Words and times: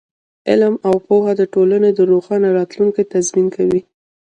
علم 0.49 0.73
او 0.87 0.93
پوهه 1.05 1.33
د 1.37 1.41
ټولنې 1.53 1.89
د 1.93 1.99
روښانه 2.11 2.47
راتلونکي 2.57 3.03
تضمین 3.13 3.47
کوي. 3.55 3.81